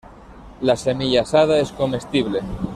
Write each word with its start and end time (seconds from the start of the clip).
La 0.61 0.75
semilla 0.77 1.21
asada 1.21 1.59
es 1.59 1.71
comestible. 1.71 2.41